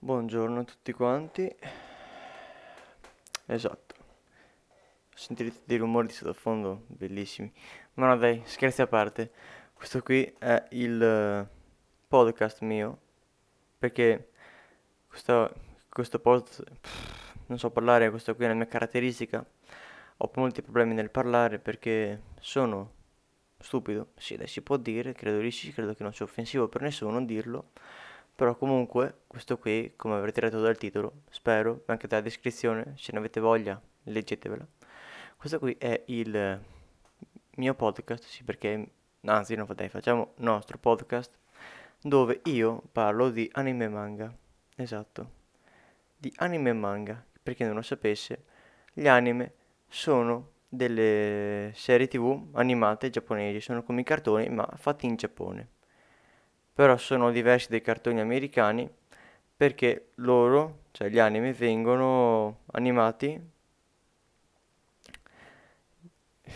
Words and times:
Buongiorno 0.00 0.60
a 0.60 0.64
tutti 0.64 0.92
quanti. 0.92 1.52
Esatto. 3.46 3.94
Sentirete 5.12 5.62
dei 5.64 5.76
rumori 5.76 6.06
di 6.06 6.12
sottofondo 6.12 6.84
bellissimi. 6.86 7.52
Ma 7.94 8.06
no, 8.06 8.16
dai, 8.16 8.40
scherzi 8.44 8.80
a 8.80 8.86
parte. 8.86 9.32
Questo 9.74 10.00
qui 10.00 10.22
è 10.38 10.68
il 10.70 11.02
eh, 11.02 11.48
podcast 12.06 12.60
mio. 12.60 13.00
Perché 13.76 14.30
questo, 15.08 15.52
questo 15.88 16.20
post, 16.20 16.62
pff, 16.80 17.34
non 17.46 17.58
so 17.58 17.70
parlare, 17.72 18.10
questa 18.10 18.34
qui 18.34 18.44
è 18.44 18.48
la 18.48 18.54
mia 18.54 18.68
caratteristica. 18.68 19.44
Ho 20.18 20.30
molti 20.36 20.62
problemi 20.62 20.94
nel 20.94 21.10
parlare 21.10 21.58
perché 21.58 22.22
sono 22.38 22.92
stupido. 23.58 24.12
Sì, 24.16 24.36
dai, 24.36 24.46
si 24.46 24.62
può 24.62 24.76
dire, 24.76 25.12
credo 25.12 25.40
di 25.40 25.50
sì, 25.50 25.72
credo 25.72 25.92
che 25.94 26.04
non 26.04 26.14
sia 26.14 26.24
offensivo 26.24 26.68
per 26.68 26.82
nessuno 26.82 27.20
dirlo. 27.24 27.72
Però 28.38 28.54
comunque, 28.54 29.22
questo 29.26 29.58
qui, 29.58 29.94
come 29.96 30.14
avrete 30.14 30.40
letto 30.40 30.60
dal 30.60 30.76
titolo, 30.76 31.22
spero, 31.28 31.82
anche 31.86 32.06
dalla 32.06 32.22
descrizione, 32.22 32.94
se 32.96 33.10
ne 33.10 33.18
avete 33.18 33.40
voglia, 33.40 33.82
leggetevela. 34.04 34.64
Questo 35.36 35.58
qui 35.58 35.74
è 35.76 36.04
il 36.06 36.62
mio 37.56 37.74
podcast, 37.74 38.22
sì, 38.22 38.44
perché, 38.44 38.90
anzi, 39.22 39.56
no, 39.56 39.66
dai, 39.74 39.88
facciamo 39.88 40.34
nostro 40.36 40.78
podcast, 40.78 41.36
dove 42.00 42.42
io 42.44 42.80
parlo 42.92 43.30
di 43.30 43.50
anime 43.54 43.86
e 43.86 43.88
manga. 43.88 44.32
Esatto. 44.76 45.30
Di 46.16 46.32
anime 46.36 46.70
e 46.70 46.74
manga. 46.74 47.26
Per 47.42 47.54
chi 47.54 47.64
non 47.64 47.74
lo 47.74 47.82
sapesse, 47.82 48.44
gli 48.92 49.08
anime 49.08 49.52
sono 49.88 50.52
delle 50.68 51.72
serie 51.74 52.06
tv 52.06 52.50
animate 52.52 53.10
giapponesi, 53.10 53.60
sono 53.60 53.82
come 53.82 54.02
i 54.02 54.04
cartoni, 54.04 54.48
ma 54.48 54.64
fatti 54.76 55.06
in 55.06 55.16
Giappone 55.16 55.70
però 56.78 56.96
sono 56.96 57.32
diversi 57.32 57.70
dai 57.70 57.80
cartoni 57.80 58.20
americani 58.20 58.88
perché 59.56 60.10
loro, 60.18 60.82
cioè 60.92 61.08
gli 61.08 61.18
anime, 61.18 61.52
vengono 61.52 62.60
animati. 62.66 63.36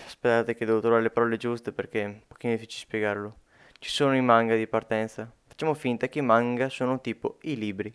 Aspettate 0.05 0.55
che 0.55 0.65
devo 0.65 0.79
trovare 0.79 1.03
le 1.03 1.11
parole 1.11 1.37
giuste 1.39 1.73
perché 1.73 2.03
è 2.03 2.05
un 2.05 2.21
pochino 2.29 2.53
difficile 2.53 2.85
spiegarlo. 2.85 3.37
Ci 3.81 3.91
sono 3.91 4.15
i 4.15 4.21
manga 4.21 4.55
di 4.55 4.69
partenza. 4.69 5.29
Facciamo 5.45 5.75
finta 5.75 6.07
che 6.07 6.21
i 6.21 6.23
manga 6.23 6.69
sono 6.69 7.01
tipo 7.01 7.39
i 7.41 7.57
libri. 7.57 7.93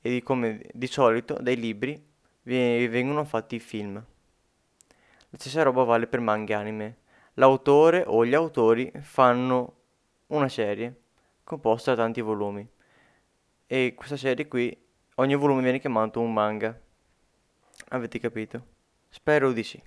E 0.00 0.10
di 0.10 0.20
come 0.20 0.62
di 0.72 0.88
solito 0.88 1.34
dai 1.34 1.54
libri 1.54 2.04
vengono 2.42 3.24
fatti 3.24 3.54
i 3.54 3.60
film. 3.60 3.94
La 3.94 5.38
stessa 5.38 5.62
roba 5.62 5.84
vale 5.84 6.08
per 6.08 6.18
manga 6.18 6.58
anime. 6.58 6.96
L'autore 7.34 8.02
o 8.04 8.26
gli 8.26 8.34
autori 8.34 8.90
fanno 9.02 9.74
una 10.28 10.48
serie 10.48 11.02
composta 11.44 11.94
da 11.94 12.02
tanti 12.02 12.20
volumi 12.20 12.68
e 13.66 13.94
questa 13.96 14.16
serie 14.16 14.48
qui, 14.48 14.76
ogni 15.16 15.36
volume 15.36 15.62
viene 15.62 15.78
chiamato 15.78 16.20
un 16.20 16.32
manga. 16.32 16.78
Avete 17.90 18.18
capito? 18.18 18.66
Spero 19.08 19.52
di 19.52 19.62
sì. 19.62 19.80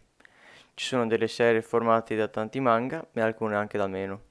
Ci 0.73 0.85
sono 0.85 1.07
delle 1.07 1.27
serie 1.27 1.61
formate 1.61 2.15
da 2.15 2.27
tanti 2.27 2.59
manga 2.59 3.05
e 3.11 3.19
alcune 3.21 3.55
anche 3.55 3.77
da 3.77 3.87
meno. 3.87 4.27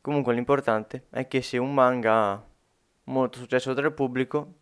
Comunque 0.00 0.34
l'importante 0.34 1.06
è 1.10 1.28
che 1.28 1.42
se 1.42 1.58
un 1.58 1.72
manga 1.72 2.30
ha 2.30 2.44
molto 3.04 3.38
successo 3.38 3.74
tra 3.74 3.86
il 3.86 3.92
pubblico, 3.92 4.54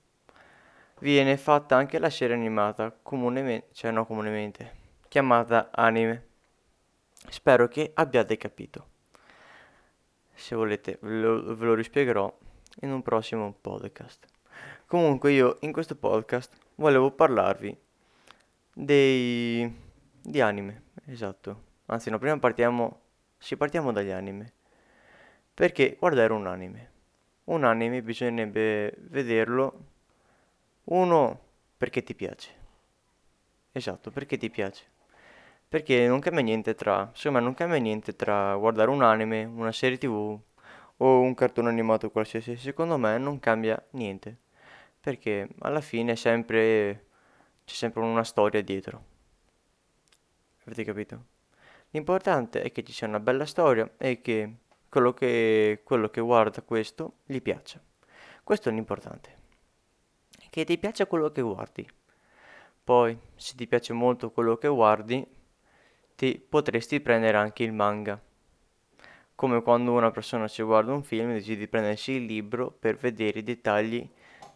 viene 1.01 1.37
fatta 1.37 1.77
anche 1.77 1.99
la 1.99 2.11
serie 2.11 2.35
animata, 2.35 2.95
comunemente, 3.03 3.69
cioè 3.73 3.91
no 3.91 4.05
comunemente, 4.05 4.73
chiamata 5.09 5.71
anime. 5.73 6.27
Spero 7.29 7.69
che 7.69 7.93
abbiate 7.95 8.37
capito 8.37 8.97
se 10.39 10.55
volete 10.55 10.99
ve 11.03 11.21
lo, 11.21 11.55
ve 11.55 11.65
lo 11.65 11.75
rispiegherò 11.75 12.39
in 12.83 12.93
un 12.93 13.03
prossimo 13.03 13.53
podcast. 13.61 14.27
Comunque 14.87 15.33
io 15.33 15.59
in 15.61 15.73
questo 15.73 15.97
podcast 15.97 16.57
volevo 16.77 17.11
parlarvi 17.11 17.77
dei 18.73 19.87
di 20.21 20.41
anime, 20.41 20.83
esatto. 21.07 21.65
Anzi, 21.87 22.11
no, 22.11 22.19
prima 22.19 22.39
partiamo 22.39 23.07
sì, 23.39 23.57
partiamo 23.57 23.93
dagli 23.93 24.11
anime. 24.11 24.53
Perché 25.55 25.97
guardare 25.99 26.33
un 26.33 26.47
anime? 26.47 26.91
Un 27.45 27.65
anime 27.65 28.03
bisognerebbe 28.03 28.95
vederlo 28.99 29.87
uno 30.85 31.41
perché 31.77 32.03
ti 32.03 32.15
piace. 32.15 32.51
Esatto, 33.73 34.11
perché 34.11 34.37
ti 34.37 34.51
piace. 34.51 34.85
Perché 35.69 36.07
non 36.07 36.19
cambia 36.21 36.43
niente 36.43 36.75
tra, 36.75 37.09
insomma, 37.11 37.41
non 37.41 37.53
cambia 37.53 37.79
niente 37.79 38.17
tra 38.17 38.57
guardare 38.57 38.89
un 38.91 39.03
anime, 39.03 39.45
una 39.45 39.73
serie 39.73 39.99
tv 39.99 40.41
o 40.97 41.21
un 41.21 41.35
cartone 41.35 41.69
animato 41.69 42.11
qualsiasi. 42.11 42.57
Secondo 42.57 42.97
me 42.97 43.19
non 43.19 43.39
cambia 43.39 43.81
niente. 43.91 44.37
Perché 44.99 45.49
alla 45.61 45.83
fine 45.83 46.17
sempre, 46.17 47.07
c'è 47.65 47.75
sempre 47.75 48.03
una 48.03 48.25
storia 48.25 48.63
dietro. 48.63 49.05
Avete 50.65 50.85
capito? 50.85 51.25
L'importante 51.91 52.63
è 52.63 52.73
che 52.73 52.83
ci 52.83 52.93
sia 52.93 53.07
una 53.07 53.21
bella 53.21 53.47
storia 53.47 53.91
e 53.99 54.21
che 54.23 54.57
quello 54.89 55.13
che, 55.13 55.83
quello 55.85 56.09
che 56.09 56.21
guarda 56.21 56.63
questo 56.63 57.19
gli 57.25 57.41
piaccia. 57.41 57.81
Questo 58.43 58.71
è 58.71 58.73
l'importante. 58.73 59.37
Che 60.49 60.65
ti 60.65 60.79
piaccia 60.79 61.07
quello 61.07 61.31
che 61.31 61.43
guardi. 61.43 61.87
Poi, 62.85 63.19
se 63.37 63.55
ti 63.55 63.67
piace 63.67 63.93
molto 63.93 64.31
quello 64.31 64.57
che 64.57 64.69
guardi, 64.69 65.37
ti 66.19 66.37
potresti 66.37 66.99
prendere 66.99 67.37
anche 67.37 67.63
il 67.63 67.73
manga. 67.73 68.21
Come 69.37 69.63
quando 69.63 69.93
una 69.93 70.11
persona 70.11 70.49
si 70.49 70.65
guarda 70.65 70.93
un 70.93 71.05
film 71.05 71.31
e 71.31 71.35
decide 71.35 71.59
di 71.59 71.69
prendersi 71.69 72.11
il 72.11 72.25
libro 72.25 72.73
per 72.73 72.97
vedere 72.97 73.39
i 73.39 73.45
dettagli 73.45 74.11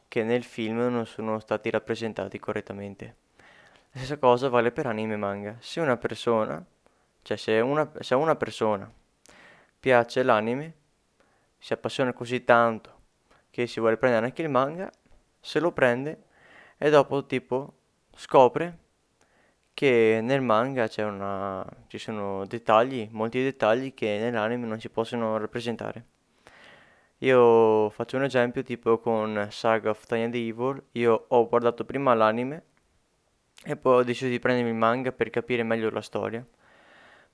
che 0.08 0.24
nel 0.24 0.42
film 0.42 0.78
non 0.78 1.06
sono 1.06 1.38
stati 1.38 1.70
rappresentati 1.70 2.40
correttamente. 2.40 3.16
La 3.92 4.00
stessa 4.00 4.18
cosa 4.18 4.48
vale 4.48 4.72
per 4.72 4.86
anime 4.86 5.14
e 5.14 5.18
manga. 5.18 5.56
Se 5.60 5.78
una 5.78 5.96
persona, 5.96 6.66
cioè 7.22 7.36
se 7.36 7.60
una, 7.60 7.88
se 8.00 8.16
una 8.16 8.34
persona 8.34 8.92
piace 9.78 10.24
l'anime, 10.24 10.74
si 11.58 11.72
appassiona 11.72 12.12
così 12.12 12.42
tanto 12.42 13.02
che 13.50 13.68
si 13.68 13.78
vuole 13.78 13.98
prendere 13.98 14.26
anche 14.26 14.42
il 14.42 14.48
manga, 14.48 14.90
se 15.38 15.60
lo 15.60 15.70
prende 15.70 16.24
e 16.76 16.90
dopo 16.90 17.24
tipo 17.24 17.74
scopre 18.16 18.78
che 19.82 20.20
nel 20.22 20.42
manga 20.42 20.86
c'è 20.86 21.02
una, 21.02 21.66
ci 21.88 21.98
sono 21.98 22.46
dettagli, 22.46 23.08
molti 23.10 23.42
dettagli 23.42 23.94
che 23.94 24.16
nell'anime 24.20 24.64
non 24.64 24.78
si 24.78 24.88
possono 24.88 25.36
rappresentare. 25.38 26.04
Io 27.18 27.90
faccio 27.90 28.16
un 28.16 28.22
esempio 28.22 28.62
tipo 28.62 29.00
con 29.00 29.48
Saga 29.50 29.90
of 29.90 30.06
Tanya 30.06 30.28
the 30.30 30.38
Evil, 30.38 30.80
io 30.92 31.24
ho 31.26 31.48
guardato 31.48 31.84
prima 31.84 32.14
l'anime 32.14 32.62
e 33.64 33.76
poi 33.76 33.96
ho 33.96 34.02
deciso 34.04 34.30
di 34.30 34.38
prendermi 34.38 34.70
il 34.70 34.76
manga 34.76 35.10
per 35.10 35.30
capire 35.30 35.64
meglio 35.64 35.90
la 35.90 36.00
storia. 36.00 36.46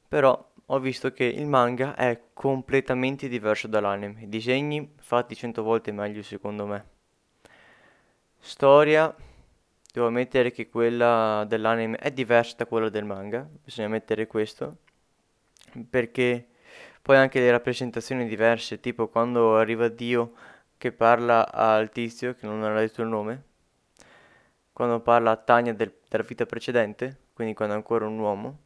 Però 0.08 0.50
ho 0.64 0.78
visto 0.78 1.12
che 1.12 1.24
il 1.24 1.46
manga 1.46 1.96
è 1.96 2.18
completamente 2.32 3.28
diverso 3.28 3.68
dall'anime, 3.68 4.26
disegni 4.26 4.94
fatti 4.96 5.34
cento 5.34 5.62
volte 5.62 5.92
meglio 5.92 6.22
secondo 6.22 6.64
me. 6.64 6.86
Storia 8.38 9.14
Devo 9.90 10.08
ammettere 10.08 10.50
che 10.50 10.68
quella 10.68 11.44
dell'anime 11.48 11.96
è 11.96 12.10
diversa 12.10 12.56
da 12.58 12.66
quella 12.66 12.90
del 12.90 13.04
manga, 13.04 13.48
bisogna 13.64 13.88
mettere 13.88 14.26
questo, 14.26 14.76
perché 15.88 16.46
poi 17.00 17.16
anche 17.16 17.40
le 17.40 17.50
rappresentazioni 17.50 18.28
diverse, 18.28 18.80
tipo 18.80 19.08
quando 19.08 19.56
arriva 19.56 19.88
Dio 19.88 20.32
che 20.76 20.92
parla 20.92 21.50
al 21.50 21.90
tizio, 21.90 22.34
che 22.34 22.46
non 22.46 22.62
ha 22.62 22.78
detto 22.78 23.00
il 23.00 23.08
nome, 23.08 23.44
quando 24.74 25.00
parla 25.00 25.30
a 25.30 25.36
Tania 25.36 25.72
del, 25.72 25.92
della 26.06 26.22
vita 26.22 26.44
precedente, 26.44 27.18
quindi 27.32 27.54
quando 27.54 27.74
è 27.74 27.78
ancora 27.78 28.06
un 28.06 28.18
uomo, 28.18 28.58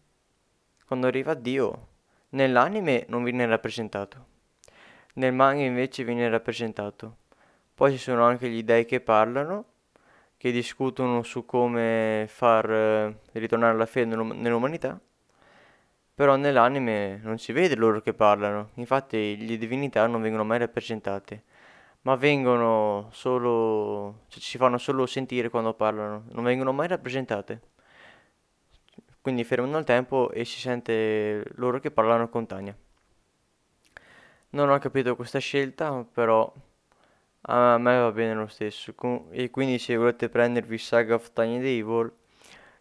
quando 0.87 1.07
arriva 1.07 1.35
Dio, 1.35 1.89
nell'anime 2.31 3.07
non 3.09 3.23
viene 3.23 3.47
rappresentato, 3.47 4.27
nel 5.15 5.33
manga 5.33 5.63
invece 5.63 6.03
viene 6.03 6.29
rappresentato. 6.29 7.19
Poi 7.75 7.93
ci 7.93 7.99
sono 7.99 8.25
anche 8.25 8.51
gli 8.51 8.63
dei 8.65 8.85
che 8.85 9.01
parlano 9.01 9.72
che 10.43 10.51
discutono 10.51 11.23
su 11.23 11.45
come 11.45 12.27
far 12.29 12.69
eh, 12.69 13.17
ritornare 13.35 13.77
la 13.77 13.87
fede 13.87 14.17
nell'umanità, 14.17 15.01
però 16.13 16.35
nell'anime 16.35 17.21
non 17.23 17.39
si 17.39 17.53
vede 17.53 17.77
loro 17.77 18.01
che 18.01 18.13
parlano, 18.13 18.71
infatti 18.75 19.37
le 19.47 19.57
divinità 19.57 20.05
non 20.09 20.21
vengono 20.21 20.43
mai 20.43 20.59
rappresentate, 20.59 21.45
ma 22.01 22.17
vengono 22.17 23.09
solo, 23.13 24.23
cioè, 24.27 24.41
si 24.41 24.59
fanno 24.59 24.79
solo 24.79 25.07
sentire 25.07 25.49
quando 25.49 25.75
parlano, 25.75 26.25
non 26.33 26.43
vengono 26.43 26.73
mai 26.73 26.89
rappresentate. 26.89 27.61
Quindi 29.21 29.45
fermano 29.45 29.79
il 29.79 29.85
tempo 29.85 30.33
e 30.33 30.45
si 30.45 30.59
sente 30.59 31.45
loro 31.55 31.79
che 31.79 31.93
parlano 31.93 32.29
con 32.29 32.47
Tania. 32.47 32.77
Non 34.51 34.71
ho 34.71 34.79
capito 34.81 35.15
questa 35.15 35.39
scelta, 35.39 36.05
però 36.13 36.53
a 37.43 37.79
me 37.79 37.99
va 37.99 38.13
bene 38.13 38.35
lo 38.35 38.47
stesso. 38.47 38.95
e 39.31 39.51
quindi 39.51 39.79
se 39.79 39.97
volete 39.97 40.29
prendervi 40.29 40.79
Saga 40.79 41.15
of 41.15 41.33
Tiny 41.33 41.61
Devil, 41.61 42.13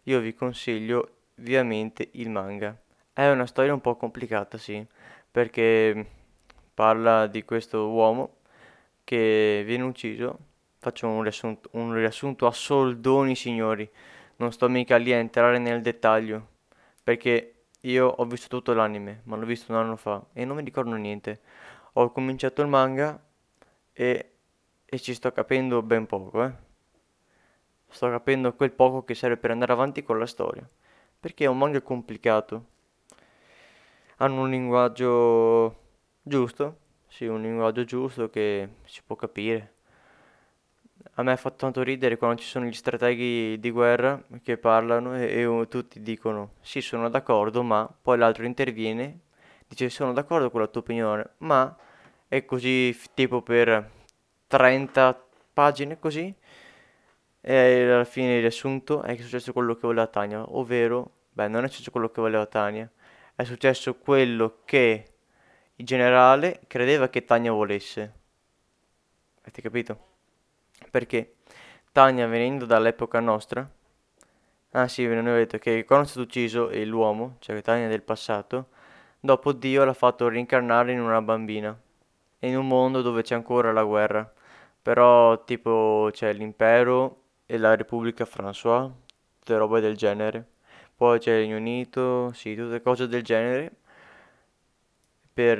io 0.04 0.20
vi 0.20 0.34
consiglio 0.34 1.16
vivamente 1.36 2.08
il 2.12 2.30
manga. 2.30 2.76
È 3.12 3.28
una 3.28 3.46
storia 3.46 3.72
un 3.72 3.80
po' 3.80 3.96
complicata, 3.96 4.58
sì, 4.58 4.84
perché 5.30 6.06
parla 6.74 7.26
di 7.26 7.44
questo 7.44 7.88
uomo 7.90 8.36
che 9.04 9.62
viene 9.66 9.84
ucciso, 9.84 10.38
faccio 10.78 11.08
un 11.08 11.22
riassunto, 11.22 11.68
un 11.72 11.94
riassunto 11.94 12.46
a 12.46 12.52
soldoni 12.52 13.34
signori, 13.36 13.88
non 14.36 14.52
sto 14.52 14.68
mica 14.68 14.96
lì 14.96 15.12
a 15.12 15.16
entrare 15.16 15.58
nel 15.58 15.82
dettaglio, 15.82 16.48
perché 17.02 17.54
io 17.80 18.06
ho 18.06 18.24
visto 18.24 18.48
tutto 18.48 18.72
l'anime, 18.74 19.22
ma 19.24 19.36
l'ho 19.36 19.46
visto 19.46 19.72
un 19.72 19.78
anno 19.78 19.96
fa 19.96 20.24
e 20.32 20.44
non 20.44 20.56
mi 20.56 20.64
ricordo 20.64 20.94
niente. 20.94 21.40
Ho 21.94 22.10
cominciato 22.12 22.62
il 22.62 22.68
manga 22.68 23.20
e, 23.92 24.31
e 24.92 24.98
ci 24.98 25.14
sto 25.14 25.32
capendo 25.32 25.80
ben 25.80 26.04
poco, 26.04 26.44
eh. 26.44 26.52
Sto 27.88 28.10
capendo 28.10 28.52
quel 28.52 28.72
poco 28.72 29.04
che 29.04 29.14
serve 29.14 29.38
per 29.38 29.50
andare 29.50 29.72
avanti 29.72 30.02
con 30.02 30.18
la 30.18 30.26
storia, 30.26 30.68
perché 31.18 31.44
è 31.44 31.48
un 31.48 31.56
manga 31.56 31.80
complicato. 31.80 32.66
Hanno 34.16 34.42
un 34.42 34.50
linguaggio 34.50 35.76
giusto, 36.20 36.76
sì, 37.08 37.24
un 37.24 37.40
linguaggio 37.40 37.84
giusto 37.84 38.28
che 38.28 38.68
si 38.84 39.00
può 39.02 39.16
capire. 39.16 39.72
A 41.14 41.22
me 41.22 41.38
fatto 41.38 41.56
tanto 41.56 41.82
ridere 41.82 42.18
quando 42.18 42.42
ci 42.42 42.46
sono 42.46 42.66
gli 42.66 42.74
strateghi 42.74 43.58
di 43.58 43.70
guerra 43.70 44.22
che 44.42 44.58
parlano 44.58 45.16
e, 45.16 45.40
e 45.40 45.68
tutti 45.68 46.02
dicono 46.02 46.56
sì, 46.60 46.82
sono 46.82 47.08
d'accordo, 47.08 47.62
ma 47.62 47.90
poi 48.02 48.18
l'altro 48.18 48.44
interviene, 48.44 49.20
dice 49.66 49.88
sono 49.88 50.12
d'accordo 50.12 50.50
con 50.50 50.60
la 50.60 50.66
tua 50.66 50.82
opinione, 50.82 51.30
ma 51.38 51.74
è 52.28 52.44
così 52.44 52.94
tipo 53.14 53.40
per 53.40 54.00
30 54.52 55.28
pagine 55.54 55.98
così 55.98 56.34
e 57.40 57.90
alla 57.90 58.04
fine 58.04 58.34
il 58.34 58.40
riassunto 58.42 59.00
è 59.00 59.14
che 59.14 59.20
è 59.20 59.24
successo 59.24 59.54
quello 59.54 59.72
che 59.74 59.86
voleva 59.86 60.06
Tania, 60.08 60.44
ovvero, 60.54 61.10
beh, 61.30 61.48
non 61.48 61.64
è 61.64 61.68
successo 61.68 61.90
quello 61.90 62.10
che 62.10 62.20
voleva 62.20 62.44
Tania, 62.44 62.86
è 63.34 63.44
successo 63.44 63.94
quello 63.94 64.58
che 64.66 65.14
il 65.74 65.86
generale 65.86 66.60
credeva 66.66 67.08
che 67.08 67.24
Tania 67.24 67.50
volesse. 67.50 68.12
Avete 69.40 69.62
capito? 69.62 69.98
Perché 70.90 71.36
Tania 71.90 72.26
venendo 72.26 72.66
dall'epoca 72.66 73.20
nostra, 73.20 73.66
ah 74.72 74.86
sì, 74.86 75.06
ve 75.06 75.18
ne 75.18 75.30
ho 75.32 75.34
detto 75.34 75.56
che 75.56 75.84
quando 75.86 76.04
è 76.04 76.08
stato 76.10 76.26
ucciso 76.26 76.68
l'uomo, 76.84 77.36
cioè 77.38 77.62
Tania 77.62 77.88
del 77.88 78.02
passato, 78.02 78.68
dopo 79.18 79.52
Dio 79.52 79.82
l'ha 79.84 79.94
fatto 79.94 80.28
rincarnare 80.28 80.92
in 80.92 81.00
una 81.00 81.22
bambina, 81.22 81.74
in 82.40 82.56
un 82.56 82.66
mondo 82.66 83.00
dove 83.00 83.22
c'è 83.22 83.34
ancora 83.34 83.72
la 83.72 83.84
guerra. 83.84 84.30
Però 84.82 85.44
tipo 85.44 86.08
c'è 86.12 86.32
l'impero 86.32 87.22
e 87.46 87.56
la 87.58 87.76
Repubblica 87.76 88.24
François, 88.24 88.90
tutte 89.38 89.56
robe 89.56 89.80
del 89.80 89.96
genere. 89.96 90.46
Poi 90.96 91.18
c'è 91.18 91.32
il 91.32 91.38
Regno 91.42 91.56
Unito, 91.56 92.32
sì, 92.32 92.54
tutte 92.56 92.82
cose 92.82 93.06
del 93.08 93.22
genere. 93.22 93.72
Per, 95.34 95.58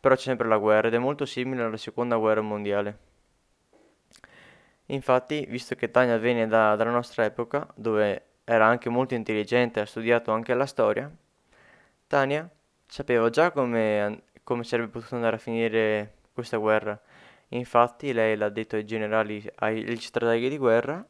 però 0.00 0.14
c'è 0.14 0.20
sempre 0.20 0.48
la 0.48 0.58
guerra 0.58 0.88
ed 0.88 0.94
è 0.94 0.98
molto 0.98 1.24
simile 1.24 1.62
alla 1.62 1.76
seconda 1.76 2.16
guerra 2.16 2.42
mondiale. 2.42 2.98
Infatti, 4.86 5.46
visto 5.46 5.74
che 5.74 5.90
Tania 5.90 6.18
viene 6.18 6.46
da, 6.46 6.76
dalla 6.76 6.90
nostra 6.90 7.24
epoca, 7.24 7.66
dove 7.74 8.22
era 8.44 8.66
anche 8.66 8.90
molto 8.90 9.14
intelligente, 9.14 9.80
ha 9.80 9.86
studiato 9.86 10.30
anche 10.30 10.52
la 10.54 10.66
storia, 10.66 11.10
Tania 12.06 12.48
sapeva 12.86 13.30
già 13.30 13.50
come, 13.50 14.24
come 14.42 14.64
sarebbe 14.64 14.90
potuto 14.90 15.14
andare 15.14 15.36
a 15.36 15.38
finire 15.38 16.14
questa 16.32 16.58
guerra. 16.58 17.00
Infatti 17.48 18.12
lei 18.12 18.36
l'ha 18.36 18.48
detto 18.48 18.76
ai 18.76 18.84
generali, 18.84 19.44
agli 19.56 19.96
strateghi 19.98 20.48
di 20.48 20.58
guerra 20.58 21.06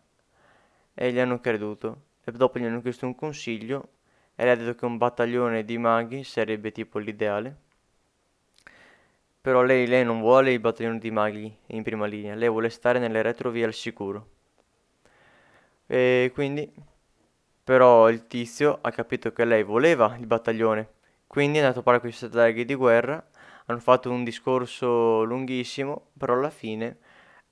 e 0.94 1.12
gli 1.12 1.18
hanno 1.18 1.40
creduto. 1.40 2.02
E 2.24 2.32
dopo 2.32 2.58
gli 2.58 2.64
hanno 2.64 2.80
chiesto 2.80 3.06
un 3.06 3.14
consiglio 3.14 3.88
e 4.34 4.44
lei 4.44 4.52
ha 4.52 4.56
detto 4.56 4.74
che 4.74 4.84
un 4.84 4.96
battaglione 4.96 5.64
di 5.64 5.78
maghi 5.78 6.24
sarebbe 6.24 6.72
tipo 6.72 6.98
l'ideale. 6.98 7.56
Però 9.40 9.62
lei, 9.62 9.86
lei 9.86 10.04
non 10.04 10.20
vuole 10.20 10.52
il 10.52 10.60
battaglione 10.60 10.98
di 10.98 11.10
maghi 11.10 11.54
in 11.66 11.82
prima 11.82 12.06
linea, 12.06 12.34
lei 12.34 12.48
vuole 12.48 12.70
stare 12.70 12.98
nelle 12.98 13.20
retrovie 13.20 13.64
al 13.64 13.74
sicuro. 13.74 14.28
E 15.86 16.30
quindi, 16.32 16.72
però 17.62 18.08
il 18.08 18.26
tizio 18.26 18.78
ha 18.80 18.90
capito 18.90 19.32
che 19.32 19.44
lei 19.44 19.62
voleva 19.62 20.16
il 20.18 20.26
battaglione, 20.26 20.88
quindi 21.26 21.58
è 21.58 21.60
andato 21.60 21.80
a 21.80 21.82
parlare 21.82 22.00
con 22.00 22.10
i 22.10 22.16
strategi 22.16 22.64
di 22.64 22.74
guerra, 22.74 23.22
hanno 23.66 23.80
fatto 23.80 24.10
un 24.10 24.24
discorso 24.24 25.24
lunghissimo, 25.24 26.10
però 26.16 26.34
alla 26.34 26.50
fine 26.50 26.98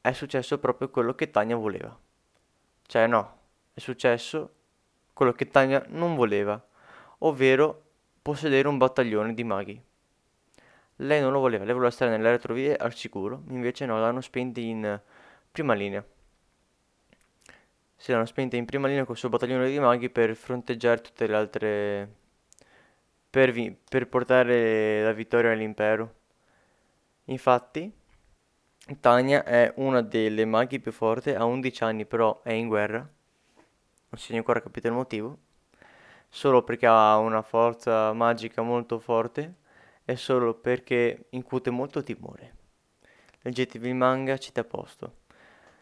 è 0.01 0.13
successo 0.13 0.59
proprio 0.59 0.91
quello 0.91 1.15
che 1.15 1.31
Tania 1.31 1.57
voleva. 1.57 1.97
Cioè 2.87 3.07
no, 3.07 3.39
è 3.73 3.81
successo 3.81 4.55
quello 5.13 5.33
che 5.33 5.49
Tania 5.49 5.85
non 5.89 6.15
voleva, 6.15 6.63
ovvero 7.19 7.83
possedere 8.21 8.69
un 8.69 8.79
battaglione 8.79 9.35
di 9.35 9.45
maghi. 9.45 9.83
Lei 10.97 11.21
non 11.21 11.33
lo 11.33 11.41
voleva, 11.41 11.65
lei 11.65 11.73
voleva 11.73 11.91
stare 11.91 12.11
nelle 12.11 12.31
retrovie 12.31 12.77
al 12.77 12.95
sicuro, 12.95 13.43
invece 13.49 13.87
no, 13.87 13.99
l'hanno 13.99 14.21
spenta 14.21 14.61
in 14.61 15.01
prima 15.51 15.75
linea. 15.75 16.05
Si 17.97 18.11
erano 18.11 18.27
spente 18.27 18.57
in 18.57 18.65
prima 18.65 18.89
linea 18.89 19.05
con 19.05 19.15
il 19.15 19.21
suo 19.21 19.29
battaglione 19.29 19.71
di 19.71 19.79
maghi 19.79 20.11
per 20.11 20.35
fronteggiare 20.35 21.01
tutte 21.01 21.27
le 21.27 21.35
altre... 21.37 22.15
per, 23.33 23.51
vi- 23.51 23.75
per 23.89 24.09
portare 24.09 25.03
la 25.03 25.13
vittoria 25.13 25.53
all'impero. 25.53 26.15
Infatti, 27.25 27.91
Tania 29.01 29.43
è 29.45 29.73
una 29.77 30.03
delle 30.03 30.45
maghi 30.45 30.81
più 30.81 30.93
forti, 30.93 31.31
ha 31.31 31.45
11 31.47 31.83
anni 31.83 32.05
però 32.05 32.43
è 32.43 32.53
in 32.53 32.69
guerra, 32.69 32.99
non 32.99 34.21
si 34.21 34.35
è 34.35 34.37
ancora 34.37 34.61
capito 34.61 34.89
il 34.89 34.93
motivo, 34.93 35.39
solo 36.29 36.63
perché 36.63 36.87
ha 36.87 37.17
una 37.17 37.41
forza 37.41 38.13
magica 38.13 38.61
molto 38.61 38.99
forte 38.99 39.55
è 40.05 40.15
solo 40.15 40.53
perché 40.53 41.27
incute 41.31 41.71
molto 41.71 42.03
timore. 42.03 42.57
Leggetevi 43.41 43.89
il 43.89 43.95
manga, 43.95 44.37
ci 44.37 44.53
a 44.55 44.65
posto. 44.65 45.21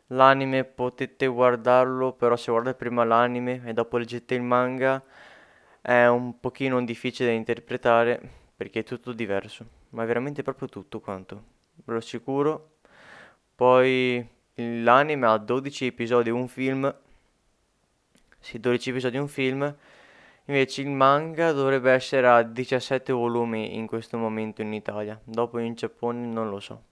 L'anime 0.09 0.65
potete 0.65 1.27
guardarlo, 1.27 2.13
però 2.13 2.37
se 2.37 2.53
guardate 2.53 2.77
prima 2.77 3.03
l'anime 3.03 3.63
e 3.65 3.73
dopo 3.73 3.97
leggete 3.97 4.35
il 4.37 4.43
manga 4.43 5.03
è 5.81 6.07
un 6.07 6.39
pochino 6.41 6.83
difficile 6.85 7.31
da 7.31 7.35
interpretare 7.35 8.21
perché 8.57 8.81
è 8.81 8.85
tutto 8.85 9.13
diverso, 9.13 9.67
ma 9.91 10.03
è 10.03 10.07
veramente 10.07 10.43
proprio 10.43 10.69
tutto 10.69 11.01
quanto. 11.01 11.43
Ve 11.77 11.93
lo 11.93 11.99
assicuro. 11.99 12.77
Poi 13.55 14.27
l'anime 14.55 15.27
ha 15.27 15.39
12 15.39 15.87
episodi, 15.87 16.31
un 16.31 16.49
film. 16.49 16.95
Sì, 18.39 18.59
12 18.59 18.91
episodi, 18.91 19.19
un 19.19 19.29
film 19.29 19.77
Invece 20.51 20.81
il 20.81 20.91
manga 20.91 21.53
dovrebbe 21.53 21.93
essere 21.93 22.27
a 22.27 22.43
17 22.43 23.13
volumi 23.13 23.77
in 23.77 23.87
questo 23.87 24.19
momento 24.19 24.63
in 24.63 24.73
Italia, 24.73 25.17
dopo 25.23 25.61
in 25.61 25.75
Giappone 25.75 26.27
non 26.27 26.51
lo 26.51 26.59
so. 26.59 26.83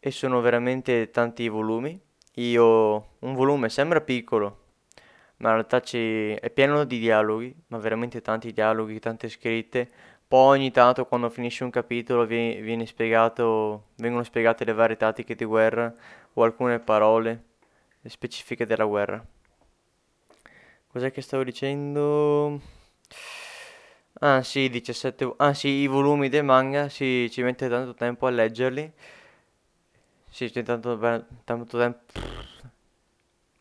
E 0.00 0.10
sono 0.10 0.40
veramente 0.40 1.10
tanti 1.10 1.48
volumi. 1.48 2.00
Io 2.34 2.64
un 3.20 3.34
volume 3.34 3.68
sembra 3.68 4.00
piccolo, 4.00 4.67
ma 5.38 5.48
in 5.50 5.54
realtà 5.54 5.80
è 5.80 6.50
pieno 6.50 6.84
di 6.84 6.98
dialoghi, 6.98 7.54
ma 7.68 7.78
veramente 7.78 8.20
tanti 8.20 8.52
dialoghi, 8.52 8.98
tante 8.98 9.28
scritte. 9.28 9.88
Poi 10.28 10.58
ogni 10.58 10.70
tanto 10.70 11.06
quando 11.06 11.30
finisce 11.30 11.64
un 11.64 11.70
capitolo 11.70 12.26
viene, 12.26 12.60
viene 12.60 12.86
spiegato, 12.86 13.88
vengono 13.96 14.22
spiegate 14.24 14.64
le 14.64 14.74
varie 14.74 14.96
tattiche 14.96 15.34
di 15.34 15.44
guerra 15.44 15.94
o 16.34 16.42
alcune 16.42 16.78
parole 16.80 17.44
specifiche 18.04 18.66
della 18.66 18.84
guerra. 18.84 19.24
Cos'è 20.88 21.10
che 21.12 21.22
stavo 21.22 21.44
dicendo? 21.44 22.60
Ah 24.20 24.42
sì, 24.42 24.68
17... 24.68 25.34
Ah 25.36 25.54
sì, 25.54 25.68
i 25.68 25.86
volumi 25.86 26.28
del 26.28 26.44
manga, 26.44 26.88
sì, 26.88 27.28
ci 27.30 27.42
mette 27.42 27.68
tanto 27.68 27.94
tempo 27.94 28.26
a 28.26 28.30
leggerli. 28.30 28.92
Sì, 30.30 30.50
c'è 30.50 30.62
tanto, 30.62 30.98
tanto 31.44 31.78
tempo... 31.78 32.00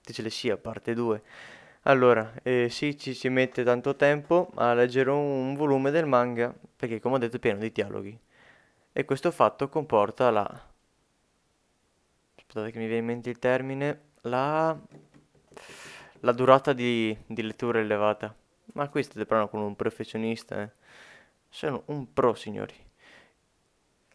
Dice 0.03 0.21
le 0.21 0.29
sì, 0.29 0.49
a 0.49 0.57
parte 0.57 0.93
2. 0.93 1.21
Allora, 1.87 2.33
eh, 2.43 2.69
sì, 2.69 2.97
ci 2.97 3.13
si 3.13 3.29
mette 3.29 3.63
tanto 3.63 3.95
tempo 3.95 4.51
a 4.55 4.73
leggere 4.73 5.09
un, 5.09 5.55
volume 5.55 5.89
del 5.91 6.05
manga, 6.05 6.53
perché 6.75 6.99
come 6.99 7.15
ho 7.15 7.17
detto 7.17 7.37
è 7.37 7.39
pieno 7.39 7.59
di 7.59 7.71
dialoghi. 7.71 8.17
E 8.91 9.05
questo 9.05 9.31
fatto 9.31 9.69
comporta 9.69 10.29
la... 10.29 10.43
Aspettate 12.35 12.71
che 12.71 12.77
mi 12.77 12.85
viene 12.85 12.99
in 12.99 13.05
mente 13.05 13.29
il 13.29 13.39
termine. 13.39 14.01
La 14.21 14.77
la 16.21 16.31
durata 16.31 16.73
di, 16.73 17.15
di 17.25 17.41
lettura 17.41 17.79
elevata. 17.79 18.33
Ma 18.73 18.89
qui 18.89 19.03
state 19.03 19.25
parlando 19.25 19.51
con 19.51 19.61
un 19.61 19.75
professionista. 19.75 20.61
Eh. 20.61 20.69
Sono 21.49 21.83
un 21.87 22.11
pro, 22.13 22.33
signori. 22.33 22.73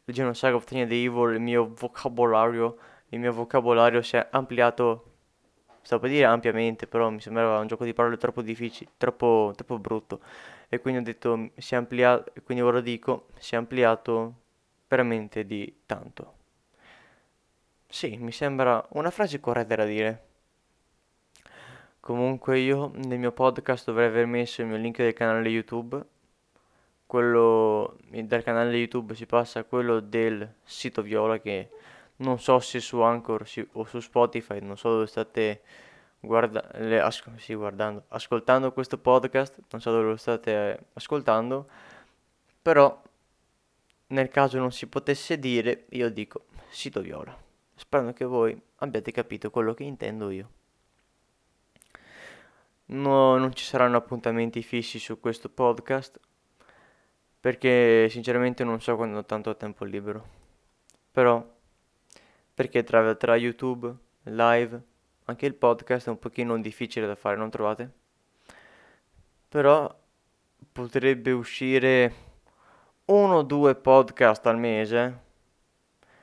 Leggendo 0.04 0.32
Saga 0.32 0.56
of 0.56 0.64
the 0.64 0.80
Evil, 0.80 1.34
il 1.34 1.40
mio 1.40 1.72
vocabolario, 1.74 2.76
il 3.08 3.20
mio 3.20 3.32
vocabolario 3.32 4.02
si 4.02 4.16
è 4.16 4.28
ampliato, 4.30 5.11
stavo 5.82 6.02
per 6.02 6.10
dire 6.10 6.24
ampiamente, 6.24 6.86
però 6.86 7.10
mi 7.10 7.20
sembrava 7.20 7.58
un 7.58 7.66
gioco 7.66 7.84
di 7.84 7.92
parole 7.92 8.16
troppo 8.16 8.42
difficile, 8.42 8.90
troppo, 8.96 9.52
troppo 9.56 9.78
brutto. 9.78 10.20
E 10.68 10.80
quindi 10.80 11.00
ho 11.00 11.04
detto, 11.04 11.50
si 11.56 11.74
è 11.74 11.76
ampliato, 11.76 12.32
quindi 12.44 12.62
ora 12.62 12.80
dico, 12.80 13.28
si 13.38 13.54
è 13.54 13.58
ampliato 13.58 14.34
veramente 14.88 15.44
di 15.44 15.82
tanto. 15.86 16.34
Sì, 17.88 18.16
mi 18.16 18.32
sembra 18.32 18.84
una 18.92 19.10
frase 19.10 19.38
corretta 19.40 19.76
da 19.76 19.84
dire. 19.84 20.22
Comunque 22.00 22.58
io 22.58 22.90
nel 22.94 23.18
mio 23.18 23.32
podcast 23.32 23.86
dovrei 23.86 24.08
aver 24.08 24.26
messo 24.26 24.62
il 24.62 24.66
mio 24.68 24.76
link 24.76 24.96
del 24.96 25.12
canale 25.12 25.48
YouTube 25.48 26.04
quello 27.12 27.98
del 28.08 28.42
canale 28.42 28.74
YouTube 28.74 29.14
si 29.14 29.26
passa 29.26 29.58
a 29.60 29.64
quello 29.64 30.00
del 30.00 30.50
sito 30.64 31.02
Viola 31.02 31.38
che 31.40 31.68
non 32.22 32.38
so 32.38 32.58
se 32.60 32.80
su 32.80 33.00
Anchor 33.00 33.46
o 33.72 33.84
su 33.84 34.00
Spotify, 34.00 34.60
non 34.60 34.76
so 34.76 34.90
dove 34.90 35.06
state 35.06 35.62
guarda- 36.20 36.68
le, 36.74 37.00
as- 37.00 37.22
sì, 37.36 37.54
guardando, 37.54 38.04
ascoltando 38.08 38.72
questo 38.72 38.98
podcast, 38.98 39.60
non 39.70 39.80
so 39.80 39.90
dove 39.90 40.04
lo 40.04 40.16
state 40.16 40.50
eh, 40.52 40.80
ascoltando, 40.94 41.68
però 42.62 43.00
nel 44.08 44.28
caso 44.28 44.58
non 44.58 44.72
si 44.72 44.86
potesse 44.86 45.38
dire, 45.38 45.86
io 45.90 46.10
dico 46.10 46.46
sito 46.68 47.00
viola. 47.00 47.36
Spero 47.74 48.12
che 48.12 48.24
voi 48.24 48.60
abbiate 48.76 49.10
capito 49.10 49.50
quello 49.50 49.74
che 49.74 49.82
intendo 49.84 50.30
io. 50.30 50.50
No, 52.86 53.38
non 53.38 53.54
ci 53.54 53.64
saranno 53.64 53.96
appuntamenti 53.96 54.62
fissi 54.62 54.98
su 54.98 55.18
questo 55.18 55.48
podcast 55.48 56.20
perché 57.40 58.08
sinceramente 58.10 58.62
non 58.64 58.80
so 58.80 58.94
quando 58.96 59.18
ho 59.18 59.24
tanto 59.24 59.56
tempo 59.56 59.84
libero. 59.84 60.24
Però 61.10 61.44
perché 62.62 62.84
tra, 62.84 63.12
tra 63.16 63.34
YouTube, 63.34 63.92
live, 64.22 64.80
anche 65.24 65.46
il 65.46 65.54
podcast 65.54 66.06
è 66.06 66.10
un 66.10 66.20
pochino 66.20 66.60
difficile 66.60 67.08
da 67.08 67.16
fare, 67.16 67.36
non 67.36 67.50
trovate? 67.50 67.90
Però 69.48 69.92
potrebbe 70.70 71.32
uscire 71.32 72.14
uno 73.06 73.34
o 73.38 73.42
due 73.42 73.74
podcast 73.74 74.46
al 74.46 74.58
mese, 74.58 75.20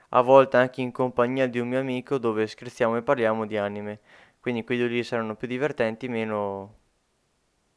a 0.07 0.21
volte 0.21 0.55
anche 0.55 0.79
in 0.79 0.93
compagnia 0.93 1.45
di 1.45 1.59
un 1.59 1.67
mio 1.67 1.79
amico 1.79 2.17
dove 2.17 2.47
scherziamo 2.47 2.95
e 2.95 3.01
parliamo 3.01 3.45
di 3.45 3.57
anime. 3.57 3.99
Quindi 4.39 4.63
quelli 4.63 4.87
lì 4.87 5.03
saranno 5.03 5.35
più 5.35 5.45
divertenti 5.49 6.07
meno... 6.07 6.75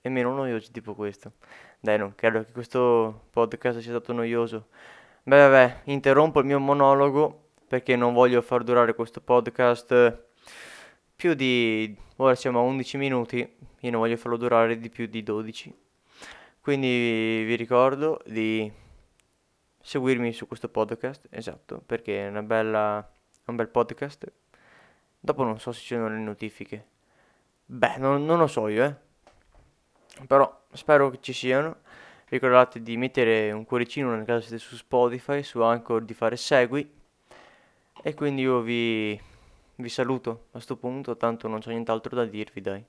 e 0.00 0.08
meno 0.08 0.32
noiosi 0.32 0.70
tipo 0.70 0.94
questo. 0.94 1.32
Dai, 1.80 1.98
non 1.98 2.14
credo 2.14 2.44
che 2.44 2.52
questo 2.52 3.24
podcast 3.30 3.80
sia 3.80 3.90
stato 3.90 4.12
noioso. 4.12 4.68
Beh, 5.24 5.36
vabbè, 5.36 5.80
interrompo 5.86 6.38
il 6.38 6.46
mio 6.46 6.60
monologo 6.60 7.41
perché 7.72 7.96
non 7.96 8.12
voglio 8.12 8.42
far 8.42 8.64
durare 8.64 8.94
questo 8.94 9.22
podcast 9.22 10.24
più 11.16 11.32
di... 11.32 11.96
ora 12.16 12.34
siamo 12.34 12.58
a 12.58 12.62
11 12.64 12.98
minuti, 12.98 13.38
io 13.38 13.90
non 13.90 14.00
voglio 14.00 14.18
farlo 14.18 14.36
durare 14.36 14.78
di 14.78 14.90
più 14.90 15.06
di 15.06 15.22
12. 15.22 15.74
Quindi 16.60 17.44
vi 17.46 17.54
ricordo 17.54 18.20
di 18.26 18.70
seguirmi 19.80 20.34
su 20.34 20.46
questo 20.46 20.68
podcast, 20.68 21.28
esatto, 21.30 21.82
perché 21.86 22.26
è 22.26 22.28
una 22.28 22.42
bella, 22.42 23.10
un 23.46 23.56
bel 23.56 23.68
podcast. 23.68 24.30
Dopo 25.18 25.42
non 25.42 25.58
so 25.58 25.72
se 25.72 25.80
ci 25.80 25.94
sono 25.94 26.10
le 26.10 26.18
notifiche. 26.18 26.86
Beh, 27.64 27.96
non, 27.96 28.26
non 28.26 28.38
lo 28.38 28.48
so 28.48 28.68
io, 28.68 28.84
eh. 28.84 28.94
Però 30.26 30.64
spero 30.72 31.08
che 31.08 31.20
ci 31.22 31.32
siano. 31.32 31.76
Ricordate 32.28 32.82
di 32.82 32.98
mettere 32.98 33.50
un 33.50 33.64
cuoricino 33.64 34.14
nel 34.14 34.26
caso 34.26 34.42
siete 34.42 34.58
su 34.58 34.76
Spotify, 34.76 35.42
su 35.42 35.62
Anchor, 35.62 36.04
di 36.04 36.12
fare 36.12 36.36
segui. 36.36 37.00
E 38.04 38.14
quindi 38.14 38.42
io 38.42 38.60
vi, 38.62 39.18
vi 39.76 39.88
saluto 39.88 40.30
a 40.30 40.50
questo 40.50 40.76
punto, 40.76 41.16
tanto 41.16 41.46
non 41.46 41.60
c'è 41.60 41.70
nient'altro 41.70 42.16
da 42.16 42.24
dirvi, 42.24 42.60
dai. 42.60 42.84